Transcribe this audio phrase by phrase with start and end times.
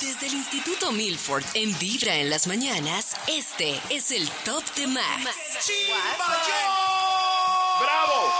[0.00, 5.06] Desde el Instituto Milford en Vibra en las mañanas, este es el Top de Max.
[7.78, 8.32] ¡Bravo!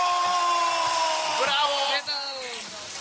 [1.42, 1.70] ¡Bravo!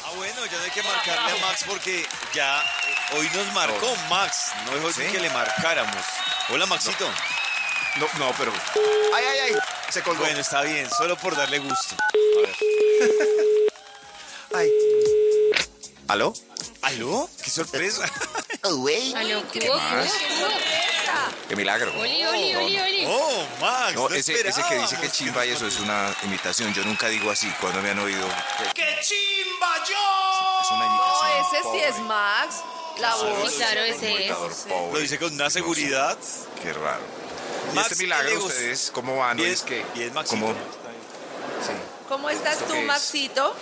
[0.03, 3.95] Ah, bueno, ya no hay que marcarle a Max porque ya eh, hoy nos marcó
[4.09, 4.51] Max.
[4.65, 5.03] No dejó ¿Sí?
[5.09, 6.05] que le marcáramos.
[6.49, 7.09] Hola, Maxito.
[7.95, 8.51] No, no, pero.
[9.15, 9.55] ¡Ay, ay, ay!
[9.89, 10.23] Se colgó.
[10.23, 11.95] Bueno, está bien, solo por darle gusto.
[14.53, 14.69] Ay.
[16.09, 16.33] ¿Aló?
[16.81, 17.29] ¿Aló?
[17.41, 18.03] ¡Qué sorpresa!
[18.63, 19.13] Uy.
[19.15, 20.11] Aló, ¿Qué más?
[21.47, 21.91] ¡Qué milagro!
[21.99, 23.05] Oli, oli, oli, oli.
[23.07, 23.95] ¡Oh, Max!
[23.95, 26.73] No, ese, ese que dice que chimba y eso es una imitación.
[26.73, 28.27] Yo nunca digo así cuando me han oído.
[28.75, 30.61] ¡Qué chimba yo!
[30.61, 31.41] Es una No, imitación.
[31.41, 32.55] ese sí es Max.
[32.99, 33.49] La voz.
[33.51, 34.35] Sí, claro, ese es.
[34.93, 36.17] Lo dice con una seguridad.
[36.61, 37.01] Qué raro.
[37.71, 39.37] ¿Y Max, este milagro ¿qué le ustedes cómo van?
[39.37, 40.41] Bien, es que, bien, Maxito.
[40.45, 40.53] ¿cómo?
[40.53, 41.71] Sí.
[42.09, 42.75] ¿Cómo estás ¿Eso tú?
[42.81, 43.55] Maxito?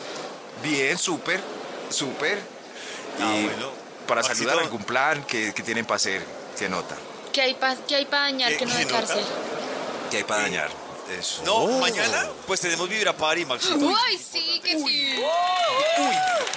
[0.63, 1.39] Bien, súper,
[1.91, 2.39] súper.
[3.19, 3.71] Y Ah, bueno.
[4.07, 6.25] Para saludar algún plan que, que tienen para hacer,
[6.57, 6.95] ¿qué nota?
[7.33, 7.75] ¿Qué hay para
[8.23, 9.23] dañar ¿Qué- que no de cárcel?
[10.09, 10.69] ¿Qué hay para dañar?
[11.19, 11.41] Eso.
[11.45, 13.75] No, mañana pues tenemos Vibra Party, Maxito.
[13.77, 15.23] Uy, sí, que sí.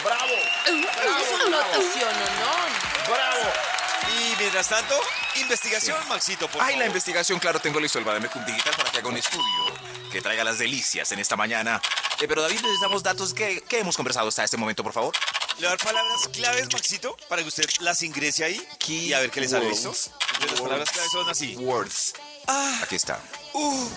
[0.05, 0.33] ¡Bravo!
[0.67, 3.53] Es una notación, ¿o ¡Bravo!
[4.19, 4.99] Y mientras tanto,
[5.37, 6.79] investigación, Maxito, por Ay, favor.
[6.81, 9.45] la investigación, claro, tengo listo el Bademecum Digital para que haga un estudio
[10.11, 11.81] que traiga las delicias en esta mañana.
[12.21, 15.15] Eh, pero David, necesitamos datos que, que hemos conversado hasta este momento, por favor.
[15.61, 19.21] Le voy a dar palabras claves, Maxito, para que usted las ingrese ahí y a
[19.21, 19.91] ver qué le sale, ¿listo?
[19.91, 21.55] Entonces, las palabras claves son así.
[21.57, 22.15] Words.
[22.47, 23.21] Ah, Aquí está.
[23.53, 23.89] uh,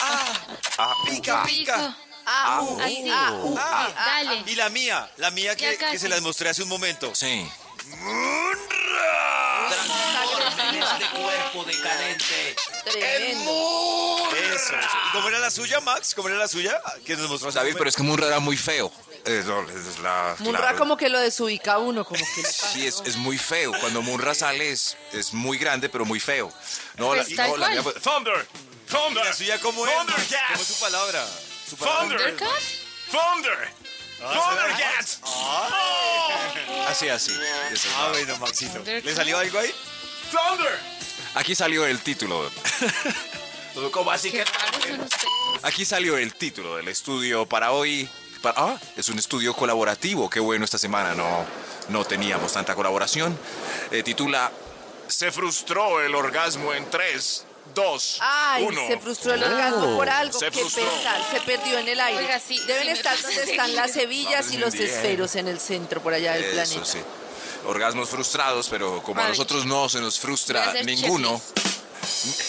[0.00, 0.32] ah,
[0.78, 1.76] Ah, pica, ah, pica.
[1.78, 1.96] no?
[2.26, 3.10] Ah, uh, Así.
[3.10, 4.44] ah, uh, Ah, ah, Dale.
[4.46, 7.14] Y la mía, la mía que, que se las mostré hace un momento.
[7.14, 7.50] Sí.
[12.84, 14.16] Tremendo.
[14.54, 14.74] Eso.
[14.74, 16.14] ¿Y cómo era la suya, Max?
[16.14, 16.80] ¿Cómo era la suya?
[17.04, 18.92] Que nos mostró David, pero es que Munra era muy feo.
[19.24, 20.34] Eso es la.
[20.38, 20.78] Munra claro.
[20.78, 22.42] como que lo desubica a uno, como que.
[22.44, 23.72] Sí, es, es muy feo.
[23.80, 26.52] Cuando Munra sale es, es muy grande, pero muy feo.
[26.96, 28.46] No, Pues la, tal no, la mía fue- Thunder.
[28.88, 29.24] ¿Y Thunder.
[29.24, 29.92] la suya cómo es?
[29.94, 30.06] Max?
[30.06, 30.48] Thundercats.
[30.52, 31.26] ¿Cómo es su palabra?
[31.68, 32.00] Su palabra.
[32.18, 32.62] ¿Thundercat?
[33.10, 33.72] Thunder.
[34.22, 35.18] Ah, Thundercats.
[35.22, 37.32] Ah, Así, así.
[37.72, 38.78] Es ah, la- bueno, Maxito.
[38.78, 39.16] ¿Le Thundercat.
[39.16, 39.74] salió algo ahí?
[40.30, 40.99] Thunder.
[41.34, 42.50] Aquí salió el título.
[43.92, 44.48] ¿Cómo así ustedes.
[45.62, 48.08] Aquí salió el título del estudio para hoy.
[48.42, 50.28] Para- ah, es un estudio colaborativo.
[50.28, 51.14] Qué bueno esta semana.
[51.14, 51.44] No,
[51.88, 53.38] no teníamos tanta colaboración.
[53.90, 54.50] Eh, titula
[55.06, 58.86] Se frustró el orgasmo en 3, 2, Ay, 1.
[58.88, 60.38] se frustró el orgasmo por algo.
[60.38, 62.18] Se Qué pesar, se perdió en el aire.
[62.24, 64.86] Oiga, sí, Deben sí estar donde están las hebillas y los bien.
[64.86, 66.84] esferos en el centro por allá del Eso planeta.
[66.84, 66.98] sí.
[67.66, 71.40] Orgasmos frustrados, pero como a nosotros no se nos frustra ninguno.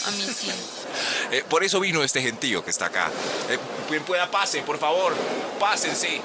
[0.05, 0.51] A mí sí.
[1.31, 3.09] eh, por eso vino este gentío que está acá.
[3.49, 5.13] Eh, quien pueda, pase, por favor.
[5.59, 6.21] Pásense.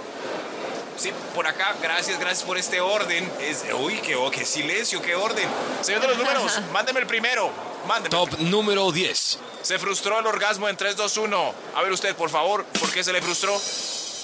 [0.96, 3.30] Sí, por acá, gracias, gracias por este orden.
[3.40, 5.46] Es, uy, qué, oh, qué silencio, qué orden.
[5.82, 7.50] Señor de los números, mándeme el primero.
[7.86, 8.08] Mándeme.
[8.08, 9.38] Top número 10.
[9.62, 11.54] Se frustró el orgasmo en 3, 2, 1.
[11.74, 13.60] A ver usted, por favor, ¿por qué se le frustró?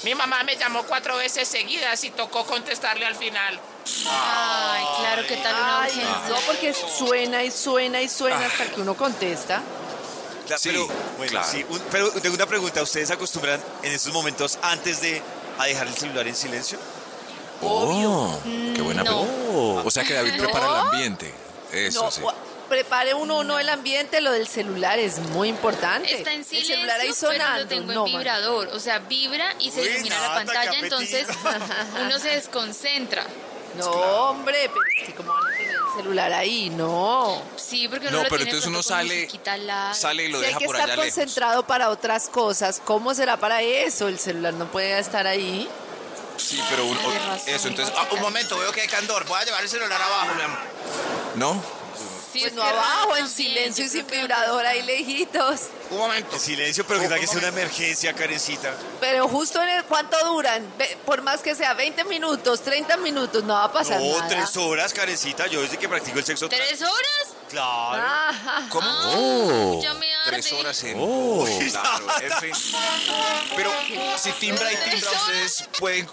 [0.04, 3.60] Mi mamá me llamó cuatro veces seguidas y tocó contestarle al final.
[4.08, 6.28] Ay, claro, ¿qué tal una Ay, urgencia?
[6.28, 9.62] no, porque suena y suena y suena hasta que uno contesta.
[10.48, 11.46] Cla- Sí, pero, bueno, claro.
[11.50, 12.82] sí, un- pero tengo una pregunta.
[12.82, 15.22] ¿Ustedes se acostumbran en estos momentos antes de
[15.58, 16.78] a dejar el celular en silencio?
[17.62, 18.38] Oh,
[18.74, 19.22] qué buena no.
[19.24, 19.82] pregunta.
[19.86, 21.32] O sea que David prepara el ambiente.
[21.72, 22.20] Eso No, sí.
[22.24, 22.34] o-
[22.68, 26.12] prepare uno uno el ambiente, lo del celular es muy importante.
[26.12, 27.60] Está en el silencio, celular ahí pero sonando.
[27.60, 28.20] lo tengo no, en man.
[28.22, 28.68] vibrador.
[28.68, 31.00] O sea, vibra y se Uy, ilumina la Nata, qué pantalla, apetito.
[31.00, 31.28] entonces
[32.04, 33.26] uno se desconcentra.
[33.76, 33.90] No,
[34.30, 37.42] hombre, pero es que como van a tener el celular ahí, no.
[37.56, 39.28] Sí, porque uno No, lo pero tiene entonces uno sale,
[39.64, 39.94] lado.
[39.94, 41.14] sale y lo Si hay deja que por estar allá lejos.
[41.18, 44.08] concentrado para otras cosas, ¿cómo será para eso?
[44.08, 45.68] El celular no puede estar ahí.
[46.36, 46.98] Sí, pero un-
[47.46, 50.00] eso, entonces, ah, que un momento, veo que hay candor, voy a llevar el celular
[50.00, 50.58] abajo, mi amor.
[51.36, 51.81] ¿No?
[52.32, 55.60] Sí, Pues es no que abajo, en silencio y sin vibrador ahí lejitos.
[55.90, 56.34] Un momento.
[56.36, 58.72] En silencio, pero que tal que sea una emergencia, Karencita.
[59.00, 63.44] Pero justo en el cuánto duran, Ve- por más que sea 20 minutos, 30 minutos,
[63.44, 64.28] no va a pasar No, nada.
[64.28, 65.46] tres horas, Karencita.
[65.48, 66.48] Yo desde que practico el sexo.
[66.48, 67.36] ¿Tres horas?
[67.50, 68.02] Claro.
[68.02, 68.66] Ajá.
[68.70, 68.86] ¿Cómo?
[68.88, 70.30] Ah, ya me arde.
[70.30, 70.94] Tres horas en.
[71.70, 72.52] Claro, en fin.
[73.56, 73.70] Pero
[74.16, 76.08] si timbra y timbra, ustedes pueden,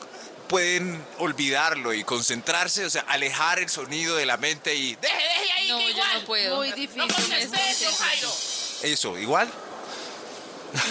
[0.50, 4.96] pueden olvidarlo y concentrarse, o sea, alejar el sonido de la mente y.
[4.96, 6.10] Deje, deje ahí No, que yo igual.
[6.20, 6.56] no puedo.
[6.58, 6.98] Muy difícil.
[6.98, 8.34] No contesté eso, Jairo.
[8.84, 9.50] Eso, igual.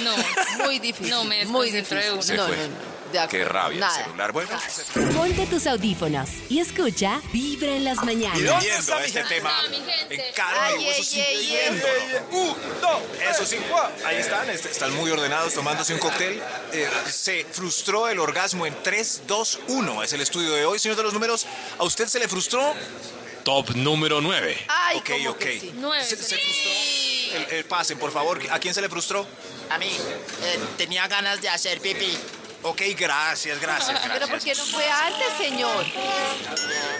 [0.02, 0.14] No.
[0.64, 1.10] Muy difícil.
[1.10, 2.12] No, me muy de difícil.
[2.12, 2.22] una.
[2.22, 2.97] Se no, no, no.
[3.12, 4.04] De Qué rabia el Nada.
[4.04, 4.32] celular.
[4.32, 4.50] Bueno,
[5.16, 8.38] Ponte tus audífonos y escucha Vibra en las ¿Y mañanas.
[8.38, 9.34] viendo está mi este gente?
[9.36, 10.14] tema está mi gente?
[10.28, 11.92] en carne Ay, y hueso, ey, sí, ey, viéndolo.
[12.32, 13.00] Uh, no,
[13.30, 13.56] eso sí,
[14.04, 16.42] ahí están, est- están muy ordenados tomándose un cóctel.
[16.72, 20.02] Eh, se frustró el orgasmo en 3, 2, 1.
[20.02, 21.46] Es el estudio de hoy, señor de los números.
[21.78, 22.74] ¿A usted se le frustró?
[23.44, 24.64] Top número 9.
[24.68, 25.38] Ay, ok, ok.
[25.38, 25.72] que sí.
[25.76, 26.04] Nueve.
[26.04, 27.38] Se, se frustró.
[27.38, 28.38] El, el pasen, por favor.
[28.50, 29.26] ¿A quién se le frustró?
[29.70, 32.16] A mí, eh, tenía ganas de hacer pipí.
[32.62, 35.86] Ok, gracias, gracias, Pero ¿por qué no fue antes, señor?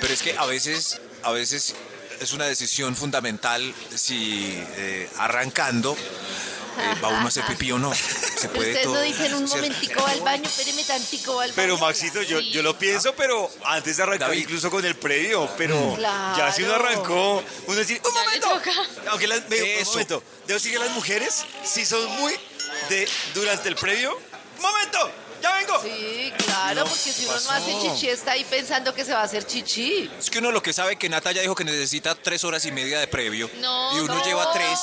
[0.01, 1.75] Pero es que a veces, a veces
[2.21, 7.93] es una decisión fundamental si eh, arrancando eh, va uno a hacer pipí o no.
[7.93, 8.95] Se puede Ustedes todo.
[8.95, 9.67] no dicen un ¿cierto?
[9.67, 11.57] momentico va al baño, espéreme tantico va al baño.
[11.57, 14.43] Pero Maxito, yo, yo lo pienso, pero antes de arrancar, David.
[14.43, 16.37] incluso con el previo, pero Claro.
[16.39, 18.49] ya si uno arrancó, uno decir, un momento.
[18.49, 18.73] toca.
[19.11, 19.91] Aunque las, ve, un Eso.
[19.91, 22.33] momento, debo decir que las mujeres sí son muy
[22.91, 24.17] de durante el previo.
[24.57, 25.11] ¡Un momento!
[25.83, 29.25] Sí, claro, porque si uno no hace chichi está ahí pensando que se va a
[29.25, 30.11] hacer chichi.
[30.19, 32.73] Es que uno lo que sabe que Nata ya dijo que necesita tres horas y
[32.73, 33.51] media de previo.
[33.61, 34.25] No, y uno no.
[34.25, 34.79] lleva tres.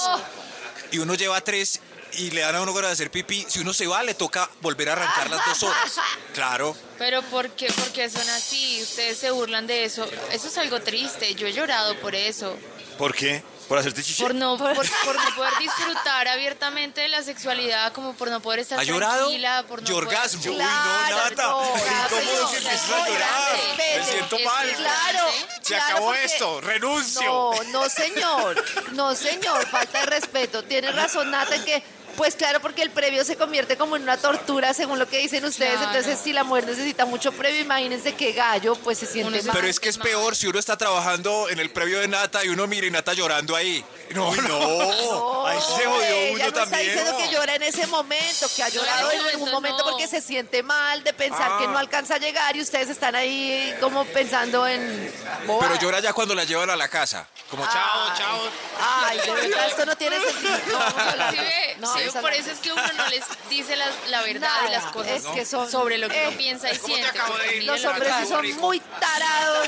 [0.92, 1.80] Y uno lleva tres
[2.18, 3.46] y le dan a uno ganas de hacer pipí.
[3.48, 6.00] Si uno se va, le toca volver a arrancar las dos horas.
[6.34, 6.76] Claro.
[6.98, 7.68] Pero ¿por qué?
[7.74, 8.82] Porque son así.
[8.82, 10.08] Ustedes se burlan de eso.
[10.32, 11.34] Eso es algo triste.
[11.36, 12.56] Yo he llorado por eso.
[12.98, 13.44] ¿Por qué?
[13.68, 14.22] ¿Por hacerte chichi?
[14.22, 18.60] Por no, por, por no poder disfrutar abiertamente de la sexualidad, como por no poder
[18.60, 19.18] estar ¿Ha llorado?
[19.26, 20.42] tranquila, por no poder- orgasmo.
[20.46, 21.52] Uy, no, Nata.
[21.52, 23.58] a llorar.
[23.78, 24.72] Me siento mal.
[24.76, 25.26] Claro,
[25.66, 26.62] Se claro, acabó porque- esto.
[26.62, 27.24] Renuncio.
[27.24, 28.64] No, no señor,
[28.94, 30.64] no señor, falta de respeto.
[30.64, 31.84] Tiene razón Nata en que,
[32.16, 35.44] pues claro, porque el previo se convierte como en una tortura según lo que dicen
[35.44, 35.74] ustedes.
[35.80, 35.88] Claro.
[35.88, 39.56] Entonces, si la mujer necesita mucho previo, imagínense que gallo, pues se siente mal.
[39.56, 42.50] Pero es que es peor si uno está trabajando en el previo de Nata y
[42.50, 43.84] uno mira y Nata llorando ahí.
[44.14, 44.60] No, no.
[44.60, 45.48] no.
[45.48, 46.86] Ahí se jodió uno no está también.
[46.96, 50.62] diciendo que llora en ese momento, que ha llorado en algún momento porque se siente
[50.64, 51.58] mal de pensar Ah.
[51.60, 55.12] que no alcanza a llegar y ustedes están ahí como pensando en...
[55.60, 57.28] Pero llora ya cuando la llevan a la casa.
[57.50, 58.18] Como chao, Ay.
[58.18, 58.40] chao.
[58.82, 60.58] Ay, de verdad, esto no tiene sentido.
[60.72, 61.32] No, vamos a hablar.
[61.32, 64.62] Sí, ve, No, sí, por eso es que uno no les dice la, la verdad
[64.64, 66.96] de las Nada, cosas es que son- sobre lo que eh, uno piensa y ¿cómo
[66.96, 67.20] te siente.
[67.20, 67.62] acabo de porque ir?
[67.62, 69.68] mire Los hombres sí son muy tarados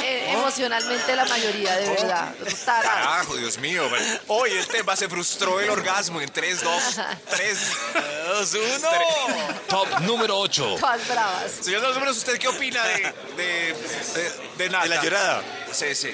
[0.00, 2.34] en- en- emocionalmente la mayoría, de verdad.
[2.64, 2.92] Tarados.
[3.04, 3.88] Carajo, Dios mío.
[4.28, 6.82] Hoy el tema se frustró el orgasmo en 3, 2,
[7.30, 7.58] 3.
[8.28, 8.88] Dos, uno.
[9.68, 10.76] Top número 8.
[10.78, 11.50] Todas bravas.
[11.62, 14.82] Señor de los números, ¿usted qué opina de, de, de, de Nata?
[14.84, 15.42] De la llorada.
[15.72, 16.10] Sí, sí.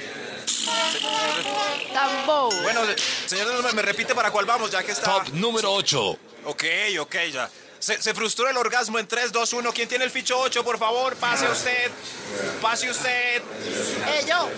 [1.93, 2.51] Tan bobo.
[2.62, 2.81] Bueno,
[3.27, 5.05] señor me repite para cuál vamos, ya que está.
[5.12, 6.19] Top número 8.
[6.47, 6.65] Ok,
[7.01, 7.51] ok, ya.
[7.79, 9.73] Se, se frustró el orgasmo en 3, 2, 1.
[9.73, 11.17] ¿Quién tiene el ficho 8, por favor?
[11.17, 11.91] Pase usted.
[12.62, 13.43] Pase usted.
[13.43, 14.49] Eh, yo.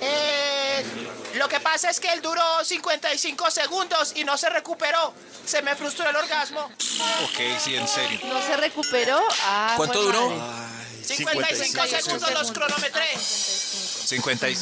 [0.00, 0.84] Eh,
[1.34, 5.12] lo que pasa es que él duró 55 segundos y no se recuperó.
[5.44, 6.60] Se me frustró el orgasmo.
[7.24, 8.20] Ok, sí, en serio.
[8.24, 9.20] ¿No se recuperó?
[9.42, 10.30] Ah, ¿Cuánto duró?
[10.30, 10.68] madre.
[11.02, 13.08] 55 segundos los cronometré.
[14.08, 14.56] 50 y...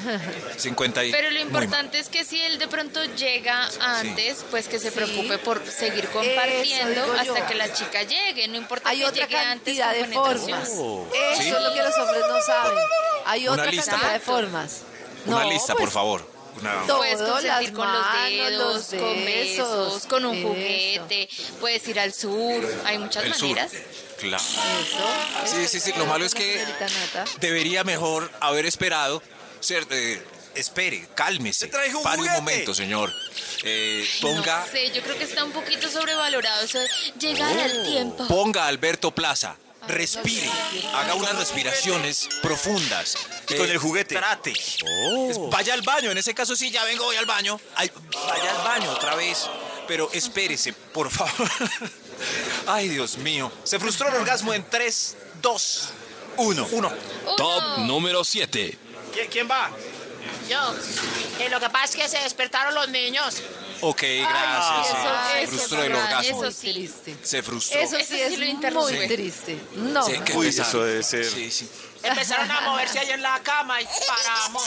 [0.57, 1.13] 50 y...
[1.13, 5.39] Pero lo importante es que si él de pronto llega antes, pues que se preocupe
[5.39, 8.49] por seguir compartiendo hasta que la chica llegue.
[8.49, 10.67] No importa Hay que otra llegue antes cantidad con de penetración.
[10.67, 11.13] formas.
[11.33, 11.49] Eso ¿Sí?
[11.49, 12.79] es lo que los hombres no saben.
[13.27, 14.81] Hay Una otra lista, cantidad de formas.
[15.27, 16.37] Una No, lista, pues, por favor.
[16.61, 16.87] Una...
[16.87, 18.53] todo, Puedes consentir con los dedos,
[18.93, 20.49] los con besos, besos, con un eso.
[20.49, 21.29] juguete,
[21.61, 23.49] puedes ir al sur, hay muchas El sur.
[23.51, 23.73] maneras.
[24.19, 24.43] Claro.
[24.43, 25.55] Eso.
[25.55, 25.93] Sí, sí, sí.
[25.99, 26.65] Lo malo es que
[27.41, 29.23] debería mejor haber esperado.
[29.71, 30.23] Eh,
[30.55, 31.67] espere, cálmese.
[31.67, 32.35] Un Pare un juguete.
[32.41, 33.13] momento, señor.
[33.65, 37.85] Eh, ponga, No sé, yo creo que está un poquito sobrevalorado eso de llegar al
[37.87, 38.27] tiempo.
[38.29, 39.57] ponga a Alberto Plaza.
[39.89, 40.51] Respire,
[40.95, 43.17] haga unas respiraciones profundas.
[43.49, 44.17] Y con el juguete.
[44.17, 44.51] Trate.
[44.53, 47.61] Es- Vaya al baño, en ese caso sí, ya vengo, voy al baño.
[47.77, 47.91] Ay,
[48.29, 49.49] vaya al baño otra vez.
[49.87, 51.49] Pero espérese, por favor.
[52.67, 53.53] Ay, Dios mío.
[53.63, 55.89] Se frustró el orgasmo en 3, 2,
[56.39, 56.69] 1.
[56.73, 56.93] 1.
[57.37, 58.77] Top número 7.
[59.17, 59.71] ¿Quién, quién va?
[60.49, 60.75] Yo.
[61.41, 63.37] Eh, lo que pasa es que se despertaron los niños.
[63.81, 64.87] Ok, gracias.
[64.89, 65.33] eso- sí.
[65.33, 66.45] se eso frustró el es orgasmo.
[66.45, 66.73] Eso sí.
[66.73, 67.17] Triste.
[67.23, 67.81] Se frustró.
[67.81, 69.07] Eso Eso sí sí es lo muy interrumpe.
[69.09, 69.59] triste.
[69.77, 70.05] No.
[70.07, 71.25] Sí, qué Uy, eso debe ser.
[71.31, 71.71] Sí, sí.
[72.03, 74.65] Empezaron a moverse ahí en la cama y paramos.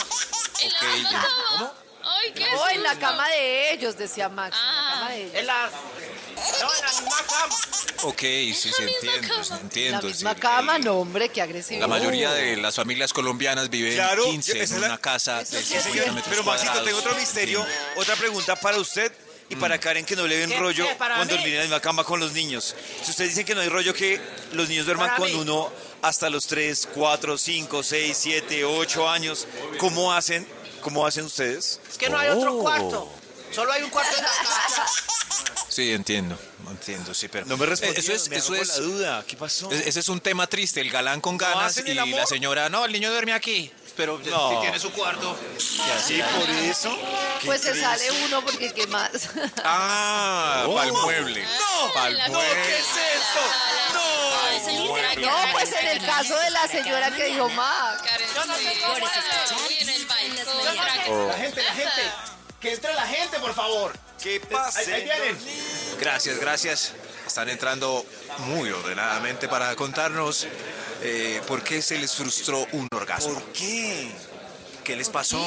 [0.60, 1.20] En la Ok, misma ya.
[1.22, 1.44] cama.
[1.58, 1.72] ¿Cómo?
[2.02, 4.56] Ay, qué O en la cama de ellos, decía Max.
[4.56, 4.92] En la Ah.
[4.94, 5.34] cama de ellos.
[5.34, 5.70] En la.
[5.70, 7.56] No, en la misma cama.
[8.02, 10.02] Ok, sí, sí, entiendo, sí, La entiendo.
[10.06, 10.40] misma sí.
[10.40, 11.80] cama, Eh, no, hombre, qué agresivo.
[11.80, 14.98] La mayoría de las familias colombianas viven Claro, 15 yo- esa en es la- una
[14.98, 16.12] casa de Eso sí es 50 cierto.
[16.14, 17.66] metros Pero Maxito, tengo otro misterio,
[17.96, 19.12] otra pregunta para usted
[19.48, 22.04] y para Karen que no le ven ¿Qué- rollo con dormir en la misma cama
[22.04, 22.74] con los niños.
[23.04, 24.20] Si ustedes dicen que no hay rollo que
[24.52, 25.36] los niños duerman Para con mí.
[25.38, 25.70] uno
[26.02, 29.46] hasta los 3, 4, 5, 6, 7, 8 años,
[29.78, 30.46] ¿cómo hacen
[30.80, 31.78] ¿Cómo hacen ustedes?
[31.90, 32.60] Es que no hay otro Oh.
[32.62, 33.12] cuarto.
[33.54, 34.86] Solo hay un cuarto en la casa.
[35.80, 37.46] Sí, entiendo, entiendo, sí, pero...
[37.46, 39.24] No me respondieron, Eso es, me eso es, la duda.
[39.26, 39.70] ¿Qué pasó?
[39.72, 42.92] es- ese es un tema triste, el galán con ganas y la señora, no, el
[42.92, 44.50] niño duerme aquí, pero No.
[44.50, 45.34] sí tiene su cuarto.
[45.58, 46.94] Sí, por eso.
[47.40, 47.82] ¿Qué Pues se crees?
[47.84, 49.10] sale uno porque qué más.
[49.64, 50.74] Ah, Oh.
[50.74, 51.42] pa'l mueble.
[51.44, 51.92] ¡No!
[51.94, 52.28] Pa'l ¡No!
[52.34, 52.62] mueble.
[52.62, 53.40] ¿Qué es esto?
[53.94, 54.20] ¡No!
[55.26, 58.02] No, pues en el caso de la señora que dijo Max.
[58.02, 59.74] Karen, sí.
[59.78, 61.28] Y en el balcón.
[61.28, 62.02] La gente, la gente.
[62.60, 63.92] Que entre la gente, por favor.
[64.22, 64.80] ¿Qué Ahí, pasa?
[64.80, 65.38] ahí vienen.
[66.00, 66.92] Gracias, gracias.
[67.26, 68.04] Están entrando
[68.38, 70.46] muy ordenadamente para contarnos
[71.02, 73.34] eh, por qué se les frustró un orgasmo.
[73.34, 74.10] ¿Por qué?
[74.82, 75.38] ¿Qué les pasó?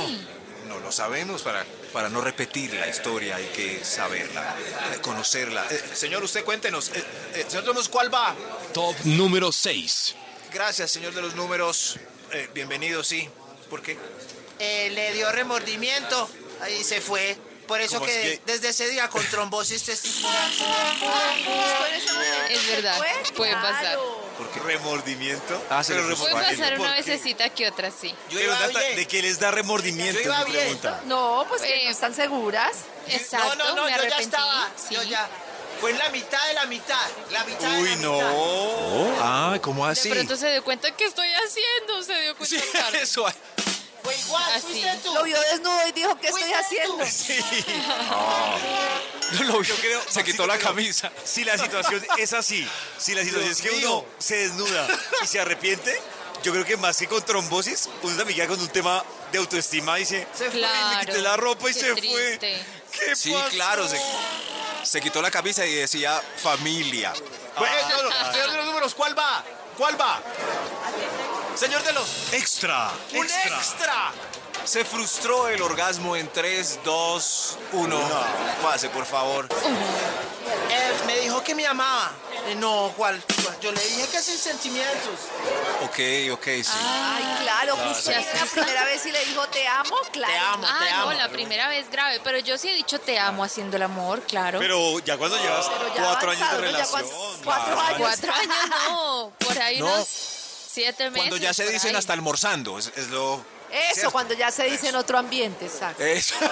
[0.68, 1.42] No lo sabemos.
[1.42, 4.56] Para, para no repetir la historia hay que saberla,
[4.94, 5.66] eh, conocerla.
[5.72, 6.90] Eh, señor, usted cuéntenos.
[6.90, 8.36] Eh, eh, señor Tomás, ¿cuál va?
[8.74, 10.16] Top número 6.
[10.54, 11.98] Gracias, señor de los números.
[12.32, 13.28] Eh, bienvenido, sí.
[13.72, 13.98] ¿Por qué?
[14.60, 16.30] Eh, le dio remordimiento.
[16.62, 17.36] Ahí se fue.
[17.68, 18.46] Por eso ¿Cómo que, es que?
[18.46, 20.50] desde ese día con trombosis testicular.
[22.50, 22.98] Es verdad,
[23.36, 23.98] puede pasar.
[24.38, 25.62] Porque ¿Remordimiento?
[25.70, 28.10] Ah, se Pero puso Puede remordimiento, pasar una vececita que otra, sí.
[28.30, 28.96] Yo Pero iba Nata, bien.
[28.96, 30.20] ¿de qué les da remordimiento?
[30.22, 30.80] Yo iba bien.
[31.06, 32.72] No, pues que Eh, no están seguras.
[33.08, 34.72] Exacto, no, no, no, me yo ya estaba.
[34.76, 34.96] sí.
[34.96, 35.30] Yo ya.
[35.82, 37.08] Fue en la mitad de la mitad.
[37.32, 38.14] La mitad de Uy, la no.
[38.14, 39.18] mitad.
[39.22, 40.10] Ah, ¿cómo De así?
[40.10, 43.00] pronto se dio cuenta que estoy haciendo, se dio cuenta Sí, tarde.
[43.04, 43.26] eso.
[44.04, 44.44] Fue igual.
[44.54, 44.66] Así.
[44.68, 45.14] Fuiste tú.
[45.14, 46.98] Lo vio desnudo y dijo, ¿qué estoy haciendo?
[46.98, 47.06] tú.
[47.10, 47.40] Sí.
[49.46, 51.12] Lo vio, Yo creo, se quitó la camisa.
[51.24, 52.68] Si la situación es así,
[52.98, 54.00] si la situación Dios es que mío.
[54.00, 54.88] uno se desnuda
[55.24, 56.00] y se arrepiente,
[56.44, 59.98] yo creo que más que con trombosis, uno también queda con un tema de autoestima
[59.98, 60.60] y dice, Se fue.
[60.60, 60.98] Claro.
[61.00, 62.02] me quité la ropa y qué se fue.
[62.02, 62.66] triste.
[62.92, 63.50] ¿Qué Sí, pasó?
[63.50, 64.00] claro, se,
[64.84, 67.14] se quitó la camisa y decía familia.
[67.58, 67.76] Bueno,
[68.32, 69.44] señor de los números, ¿cuál va?
[69.78, 70.22] ¿Cuál va?
[71.56, 72.34] Señor de los.
[72.34, 74.12] Extra, ¡Un extra!
[74.66, 78.00] Se frustró el orgasmo en 3, 2, 1.
[78.62, 79.48] Pase, por favor.
[80.70, 82.12] Eh, me dijo que me amaba.
[82.48, 83.22] Eh, no, ¿cuál?
[83.62, 85.20] Yo le dije que sin sentimientos.
[85.84, 86.00] Ok,
[86.34, 86.72] ok, sí.
[86.74, 90.34] Ay, claro, justo ya en la primera vez y le dijo, te amo, claro.
[90.34, 91.14] Te amo, Ah, te no, amo.
[91.14, 94.60] la primera vez grave, pero yo sí he dicho te amo haciendo el amor, claro.
[94.60, 96.62] Pero ya cuando llevas Pero ya cuatro años de ¿no?
[96.64, 97.06] Ya relación.
[97.44, 97.82] cuatro claro.
[97.82, 97.98] años.
[98.00, 98.58] Cuatro años
[98.90, 99.86] no, por ahí No.
[99.86, 100.08] unos
[100.74, 101.18] siete meses.
[101.30, 101.96] Cuando ya se dicen ahí.
[101.96, 103.46] hasta almorzando, es, es lo...
[103.72, 104.12] Eso, ¿cierto?
[104.12, 106.04] cuando ya se dice en otro ambiente, exacto.
[106.04, 106.36] Eso.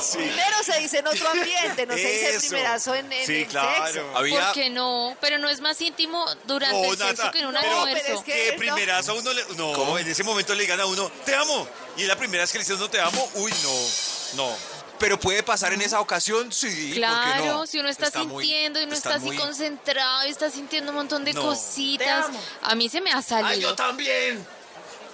[0.00, 0.18] Sí.
[0.18, 2.48] Primero se dice en otro ambiente, no se dice Eso.
[2.48, 3.86] primerazo en, en Sí, el claro.
[3.86, 4.16] sexo.
[4.16, 4.40] Había...
[4.46, 5.16] ¿Por qué no?
[5.20, 8.02] Pero no es más íntimo durante No, el sexo que en un pero- almuerzo.
[8.06, 8.58] pero es que- no.
[8.58, 9.44] primerazo a uno le...
[9.56, 9.98] No, ¿Cómo?
[9.98, 11.66] en ese momento le digan a uno, te amo.
[11.96, 13.30] Y es la primera vez que le dicen, no te amo.
[13.34, 14.44] Uy, no.
[14.46, 14.56] No.
[15.00, 16.66] Pero puede pasar en esa ocasión, sí.
[16.68, 17.66] ¿por qué Claro, no?
[17.66, 20.96] si uno está, muy- sintiendo y uno está, así muy- concentrado y está sintiendo un
[20.96, 21.42] montón de No.
[21.42, 22.26] cositas.
[22.62, 23.74] A mí se me ha ¡Ay, yo salido.
[23.74, 24.46] también!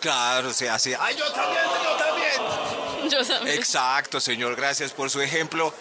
[0.00, 0.94] Claro, se hace...
[0.96, 2.76] ¡Ay, yo también, yo también!
[3.10, 3.56] Yo también.
[3.56, 4.56] Exacto, señor.
[4.56, 5.72] Gracias por su ejemplo.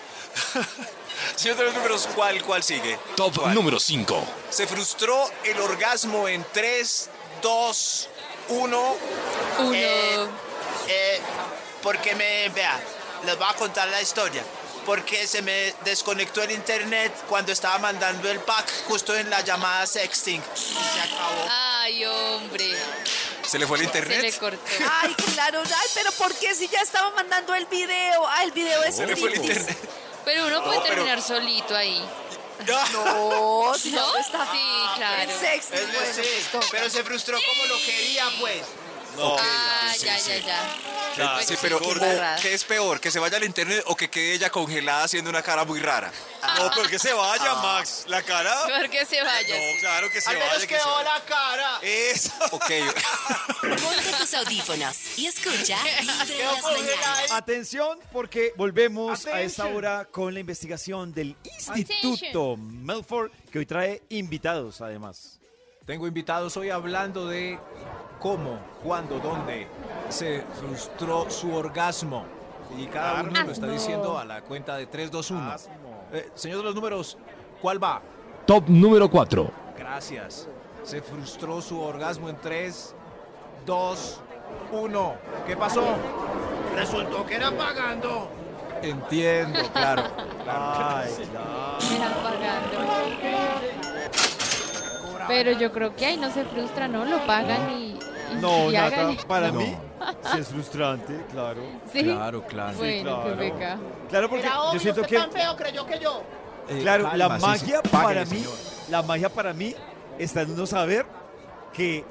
[1.35, 2.99] Señor de los números, ¿cuál, cuál sigue?
[3.15, 3.55] Top ¿Cuál?
[3.55, 4.23] número 5.
[4.51, 7.09] Se frustró el orgasmo en 3,
[7.41, 8.09] 2,
[8.49, 8.95] 1.
[9.59, 9.73] Uno.
[9.73, 10.27] Eh,
[10.87, 11.19] eh,
[11.81, 12.49] porque me.
[12.49, 12.79] Vea,
[13.25, 14.43] les voy a contar la historia.
[14.85, 19.87] Porque se me desconectó el internet cuando estaba mandando el pack justo en la llamada
[19.87, 20.39] sexting.
[20.41, 21.47] Y se acabó.
[21.49, 22.77] Ay, hombre.
[23.47, 24.37] ¿Se le fue el Se le internet?
[24.39, 24.59] cortó.
[25.01, 28.27] Ay, claro, ay, pero ¿por qué si ya estaba mandando el video?
[28.27, 29.77] Ah, el video es Se le fue el internet.
[30.23, 32.03] Pero uno puede pero- terminar solito ahí.
[32.67, 34.17] No, si no, ¿No?
[34.17, 35.21] está Sí, claro.
[35.23, 36.67] en sexting, Es bueno, decir, pues toca.
[36.71, 38.61] pero se frustró como lo quería, pues.
[39.15, 39.35] No.
[39.39, 40.31] Ah, Sí, ya, sí.
[40.31, 40.75] ya, ya.
[41.15, 42.99] Claro, Sí, Pues pero qué ¿qué, es peor?
[42.99, 46.11] ¿Que se vaya al internet o que quede ella congelada haciendo una cara muy rara?
[46.57, 48.03] No, pero que se vaya, Max.
[48.07, 48.65] La cara.
[48.67, 49.55] Mejor que se vaya.
[49.55, 50.67] No, claro que se Al menos vaya.
[50.67, 51.13] Que se quedó vaya.
[51.13, 51.79] la cara.
[51.81, 52.31] Eso.
[52.51, 52.69] Ok.
[53.61, 57.31] Ponte tus audífonos y escucha las.
[57.31, 61.35] Atención, porque volvemos a esta hora con la investigación del
[61.75, 65.39] Instituto Melford, que hoy trae invitados además.
[65.85, 67.59] Tengo invitados hoy hablando de
[68.19, 69.67] cómo, cuándo, dónde
[70.09, 72.25] se frustró su orgasmo.
[72.77, 75.55] Y cada uno lo está diciendo a la cuenta de 3, 2, 1.
[76.13, 77.17] Eh, señor de los números,
[77.61, 78.01] ¿cuál va?
[78.45, 79.51] Top número 4.
[79.77, 80.47] Gracias.
[80.83, 82.95] Se frustró su orgasmo en 3,
[83.65, 84.21] 2,
[84.71, 85.15] 1.
[85.47, 85.83] ¿Qué pasó?
[86.75, 88.29] Resultó que era pagando.
[88.81, 90.03] Entiendo, claro.
[90.47, 91.11] Ay,
[92.23, 92.85] pagando.
[95.27, 97.05] Pero yo creo que ahí no se frustra, ¿no?
[97.05, 97.84] Lo pagan y,
[98.41, 99.23] No, y Nata, háganle.
[99.27, 99.59] para No.
[99.59, 99.75] mí
[100.31, 101.61] sí es frustrante, claro.
[101.91, 102.03] Sí.
[102.03, 102.77] Claro, claro.
[102.77, 103.37] Bueno, claro.
[103.39, 103.77] qué peca.
[104.09, 106.23] Claro, porque Era yo siento usted que, tan feo creyó que yo.
[106.69, 107.71] Eh, claro, la calma, sí, sí.
[107.71, 108.53] magia Páguele, para mí, señor.
[108.89, 109.75] la magia para mí
[110.17, 111.05] está en uno saber
[111.73, 112.03] que,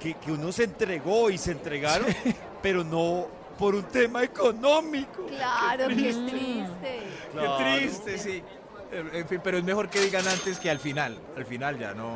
[0.00, 2.06] que, que uno se entregó y se entregaron,
[2.62, 3.26] pero no,
[3.58, 5.26] por un tema económico.
[5.26, 7.00] Claro, qué triste.
[7.32, 7.56] Claro.
[7.58, 8.42] Qué triste, sí.
[8.90, 11.16] En en fin, pero es mejor que digan antes que al final.
[11.36, 12.14] Al final ya no.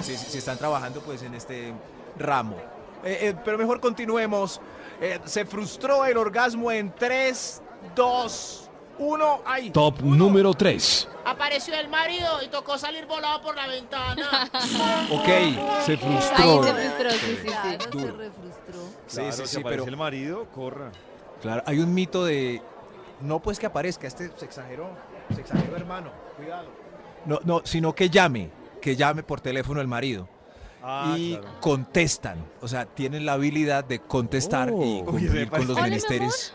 [0.00, 1.72] Si, si- si están trabajando pues en este
[2.18, 2.56] ramo.
[3.04, 4.60] Eh, eh, pero mejor continuemos.
[5.00, 7.62] Eh, se frustró el orgasmo en 3,
[7.94, 9.42] 2, 1.
[9.46, 9.70] ¡Ay!
[9.70, 11.08] Top número 3.
[11.24, 14.50] Apareció el marido y tocó salir volado por la ventana.
[15.12, 15.28] Ok,
[15.84, 16.62] se frustró.
[16.62, 17.48] Ahí se frustró, sí, sí, sí.
[17.48, 18.82] Claro, se refrustró.
[19.06, 20.92] Sí, Claro, sí, si sí, pero el marido, corra.
[21.42, 22.62] claro, hay un mito de
[23.20, 24.88] no pues que aparezca, este se exageró,
[25.34, 26.68] se exageró hermano, cuidado.
[27.26, 30.28] No, no, sino que llame, que llame por teléfono el marido.
[30.82, 31.60] Ah, y claro.
[31.60, 34.82] contestan, o sea, tienen la habilidad de contestar Oh.
[34.82, 36.54] y Uy, cumplir con los Hola, mi menesteres.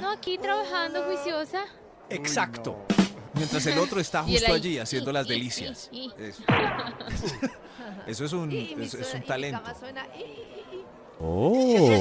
[0.00, 1.64] No, aquí trabajando juiciosa.
[2.10, 2.76] Exacto.
[3.34, 5.88] Mientras el otro está justo ahí, allí haciendo y, las y, delicias.
[5.92, 6.12] y, y.
[6.18, 6.42] Eso.
[8.06, 9.62] Eso es un, eso es un talento.
[9.62, 10.84] cama suena, y, y, y, y.
[11.20, 12.00] Oh.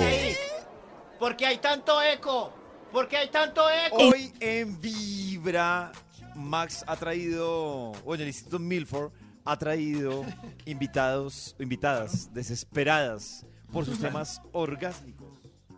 [1.19, 2.51] ¿Por qué hay tanto eco?
[2.91, 3.97] ¿Por qué hay tanto eco?
[3.97, 5.91] Hoy en Vibra,
[6.35, 9.11] Max ha traído, bueno, el Instituto Milford
[9.45, 10.23] ha traído
[10.65, 15.27] invitados, invitadas desesperadas por sus temas orgásmicos.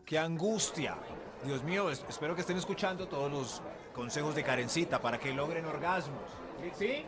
[0.06, 0.96] ¡Qué angustia!
[1.46, 3.62] Dios mío, es- espero que estén escuchando todos los
[3.94, 6.22] consejos de Karencita para que logren orgasmos.
[6.78, 7.04] ¿Sí?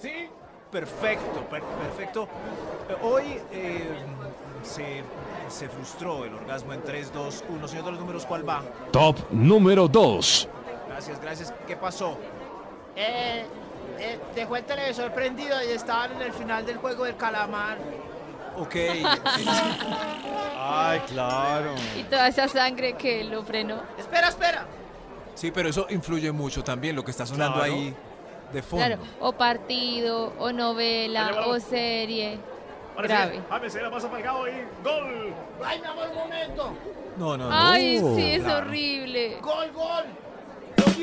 [0.00, 0.28] ¿Sí?
[0.70, 2.28] Perfecto, per- perfecto.
[2.88, 3.22] Eh, Hoy
[3.52, 3.88] eh,
[4.62, 5.02] se,
[5.48, 7.68] se frustró el orgasmo en 3, 2, 1.
[7.68, 8.62] Señor de los números, ¿cuál va?
[8.90, 10.48] Top número 2.
[10.88, 11.54] Gracias, gracias.
[11.66, 12.16] ¿Qué pasó?
[12.96, 13.44] Eh,
[13.98, 17.78] eh, dejó el televisor prendido y estaban en el final del juego del calamar.
[18.56, 18.76] Ok.
[20.58, 21.74] Ay, claro.
[21.98, 23.82] Y toda esa sangre que lo frenó.
[23.98, 24.66] Espera, espera.
[25.34, 27.72] Sí, pero eso influye mucho también, lo que está sonando Claro.
[27.72, 27.94] ahí
[28.52, 28.84] de fondo.
[28.86, 32.38] Claro, o partido, o novela, o serie.
[32.98, 33.40] Grave.
[33.48, 34.52] James era más apagado y
[34.84, 35.32] gol.
[35.64, 36.72] Ay, mi amor, un momento.
[37.16, 37.50] No, no, no.
[37.50, 38.66] Ay, sí, es Claro.
[38.66, 39.38] horrible.
[39.40, 40.04] Gol, gol.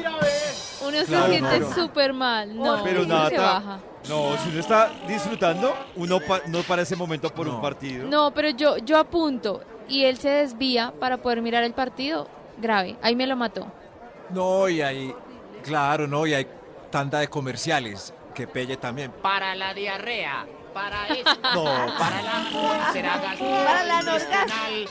[0.03, 0.87] Ver.
[0.87, 1.73] Uno se siente claro.
[1.73, 2.55] súper mal.
[2.57, 3.79] No, Pero uno nada, se baja.
[4.07, 7.61] no, si uno está disfrutando, uno pa- no para ese momento por un No.
[7.61, 8.07] partido.
[8.07, 12.27] No, pero yo, yo apunto y él se desvía para poder mirar el partido.
[12.57, 12.97] Grave.
[13.01, 13.67] Ahí me lo mató.
[14.31, 15.13] No, y hay,
[15.63, 16.47] claro, no, y hay
[16.91, 19.11] tanta de comerciales que pelle también.
[19.21, 20.45] Para la diarrea.
[20.73, 21.29] Para eso.
[21.55, 21.63] No,
[21.97, 23.13] Para la úlcera
[23.65, 24.87] Para la gastrointestinal.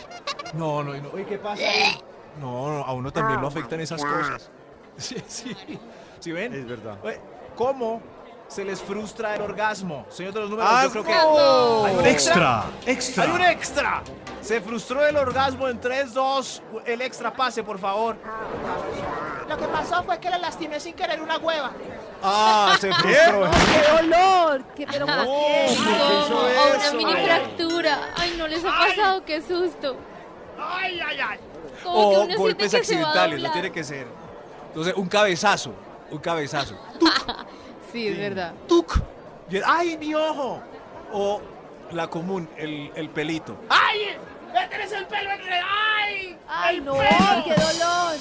[0.54, 1.10] No, no, y no.
[1.12, 1.98] Oye, ¿qué pasa ahí?
[2.40, 4.50] No, no, a uno también lo afectan esas cosas.
[5.02, 5.56] Sí, sí.
[6.20, 6.52] ¿Sí ven?
[6.52, 6.98] Es verdad.
[7.54, 8.02] ¿Cómo
[8.48, 10.06] se les frustra el orgasmo?
[10.08, 11.14] Señor de los números, ¡Ah, yo creo que...
[11.14, 11.84] no!
[11.84, 13.24] ¿Hay un Extra, extra.
[13.24, 14.02] ¡Hay un extra!
[14.40, 16.62] Se frustró el orgasmo en 3, 2.
[16.86, 18.16] El extra pase, por favor.
[19.48, 21.72] Lo que pasó fue que le lastimé sin querer una hueva.
[22.22, 23.50] Ah, se frustró.
[23.50, 24.64] ¡Qué dolor!
[24.74, 25.12] ¿Qué, pero qué?
[26.76, 27.98] Una mini fractura.
[28.16, 29.96] Ay, no les ha pasado, qué susto.
[30.58, 31.38] Ay, ay, ay.
[31.84, 34.27] Como que O uno golpes siente que se va a accidentales, no tiene que ser.
[34.68, 35.72] Entonces, un cabezazo.
[36.10, 36.74] Un cabezazo.
[37.92, 38.52] Sí, es verdad.
[38.68, 39.00] ¡Tuc!
[39.50, 40.60] Y- ¡Ay, mi ojo!
[41.10, 41.40] O
[41.92, 43.56] la común, el, el pelito.
[43.70, 44.14] ¡Ay!
[44.52, 45.66] ¡Ya tenés el pelo enredado!
[46.04, 46.36] ¡Ay!
[46.46, 46.92] ¡Ay, ¡El no!
[46.92, 47.44] pelo!
[47.46, 48.16] ¡Qué dolor!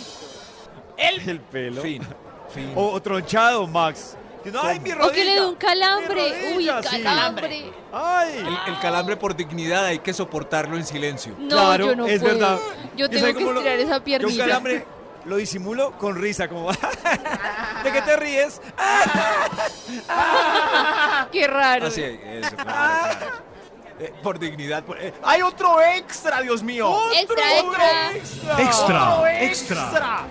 [0.97, 1.81] ¡El El pelo.
[1.81, 2.01] Fin.
[2.47, 2.71] Fin.
[2.77, 4.15] O, o tronchado, Max.
[4.45, 5.07] No, ¡Ay, mi rodilla!
[5.09, 6.53] O que le dé un calambre.
[6.55, 7.03] Uy, sí.
[7.03, 7.65] calambre.
[7.91, 8.37] ¡Ay!
[8.37, 11.35] El, el calambre por dignidad hay que soportarlo en silencio.
[11.37, 12.33] No, claro, yo no es puedo.
[12.35, 12.57] verdad.
[12.95, 14.85] Yo ¿sabe tengo que lo- estirar esa Yo un calambre
[15.27, 16.71] lo disimulo con risa, como...
[16.71, 18.61] ¿De qué te ríes?
[21.31, 21.87] Qué raro.
[21.87, 23.25] Así es, eso, claro.
[23.99, 24.83] Eh, por dignidad.
[24.83, 26.95] por- eh, ¡Hay otro extra, Dios mío!
[27.19, 28.11] Extra, extra.
[28.63, 30.21] Extra, ¡Otro extra.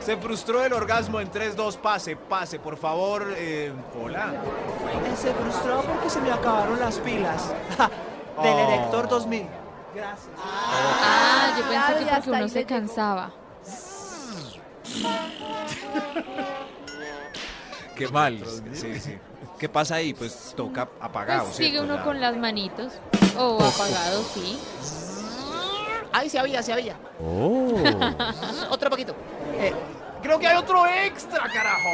[0.00, 1.76] Se frustró el orgasmo en 3-2.
[1.78, 3.26] Pase, pase, por favor.
[3.36, 3.72] eh,
[4.02, 4.32] hola.
[5.16, 7.48] Se frustró porque se me acabaron las pilas.
[8.42, 8.72] Del Oh.
[8.72, 9.46] Erector 2000.
[9.94, 10.28] Gracias.
[10.40, 13.30] Ah, yo pensé que porque uno se cansaba.
[17.96, 18.42] Qué mal.
[18.72, 19.18] Sí, sí.
[19.58, 20.14] ¿Qué pasa ahí?
[20.14, 21.44] Pues toca apagado.
[21.44, 21.94] Pues sigue ¿cierto?
[21.94, 22.92] uno con las manitos.
[23.36, 24.58] O apagado, sí.
[26.12, 26.96] Ay, se había, se había.
[27.20, 27.74] Oh.
[28.70, 29.14] Otro poquito.
[29.58, 29.74] Eh,
[30.22, 31.88] creo que hay otro extra, carajo.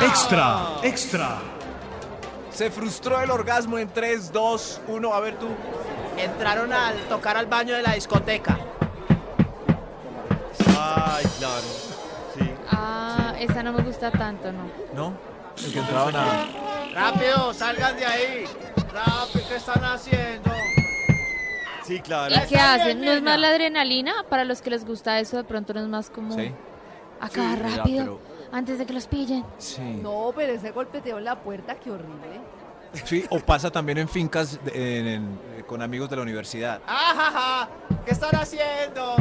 [0.00, 0.06] Extra.
[0.06, 1.38] Extra, extra.
[2.52, 5.14] Se frustró el orgasmo en 3, 2, 1.
[5.14, 5.48] A ver tú.
[6.16, 8.58] Entraron al tocar al baño de la discoteca.
[10.78, 11.66] Ay, claro.
[12.38, 12.50] Sí.
[12.70, 14.64] Ah, esa no me gusta tanto, ¿no?
[14.94, 15.12] ¿No?
[15.64, 16.46] El que entraban a.
[16.94, 18.44] Rápido, salgan de ahí.
[18.92, 20.50] Rápido, ¿qué están haciendo?
[21.84, 22.34] Sí, claro.
[22.34, 23.00] ¿Y qué hacen?
[23.00, 24.12] ¿No es más la adrenalina?
[24.28, 26.52] Para los que les gusta eso, de pronto no es más como Sí.
[27.20, 28.20] acá Sí, ya, rápido, pero-
[28.52, 29.44] antes de que los pillen.
[29.58, 29.80] Sí.
[29.80, 32.40] No, pero ese golpeteo en la puerta, qué horrible.
[33.04, 36.80] Sí, o pasa también en fincas de- en- en- con amigos de la universidad.
[36.86, 37.68] ¡Ajaja!
[38.04, 39.14] ¿Qué están haciendo?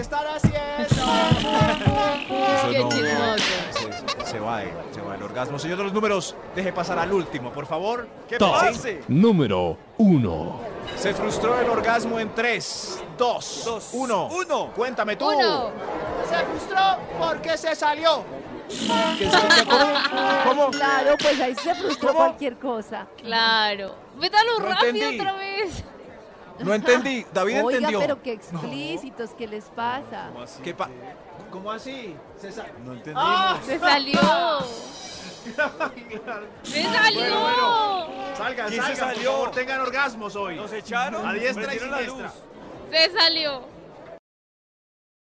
[0.00, 0.58] Están haciendo?
[2.54, 3.44] Eso Qué no, chismoso.
[4.24, 5.58] Se, se va, el, se va el orgasmo.
[5.58, 8.08] Señor de los números, deje pasar al último, por favor.
[8.38, 8.98] Top Sí.
[9.08, 10.60] número 1.
[10.96, 14.28] Se frustró el orgasmo en 3, 2, 1.
[14.32, 14.70] uno.
[14.74, 15.26] Cuéntame tú.
[15.28, 15.70] Uno.
[16.28, 18.24] Se frustró porque se salió.
[18.68, 19.86] ¿Qué se- ¿Cómo?
[20.44, 20.70] ¿Cómo?
[20.70, 22.18] Claro, pues ahí se frustró ¿Cómo?
[22.26, 23.06] cualquier cosa.
[23.16, 23.94] Claro.
[24.18, 25.20] Métalo No rápido entendí.
[25.20, 25.84] otra vez.
[26.64, 27.24] No entendí.
[27.32, 28.00] David Oiga, entendió.
[28.00, 30.30] pero qué explícitos, ¿qué les pasa?
[30.62, 30.88] ¿Qué pa-
[31.50, 32.14] ¿Cómo así?
[32.40, 33.22] Se sa- No entendimos.
[33.26, 33.58] ¡Ah!
[33.64, 34.20] Se salió.
[36.62, 38.06] Se salió.
[38.36, 39.32] Salgan, ¿Quién se salgan, por salió?
[39.32, 40.56] favor, tengan orgasmos hoy.
[40.56, 41.26] Nos echaron.
[41.26, 42.00] A diestra y siniestra.
[42.02, 42.32] luz.
[42.90, 43.62] Se salió.